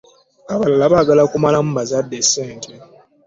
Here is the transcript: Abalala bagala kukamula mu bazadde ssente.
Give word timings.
Abalala 0.53 0.85
bagala 0.93 1.21
kukamula 1.25 1.57
mu 1.65 1.71
bazadde 1.77 2.17
ssente. 2.25 2.71